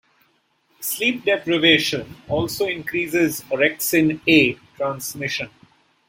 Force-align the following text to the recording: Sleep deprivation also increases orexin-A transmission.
Sleep 0.79 1.25
deprivation 1.25 2.15
also 2.27 2.65
increases 2.65 3.41
orexin-A 3.51 4.53
transmission. 4.75 5.51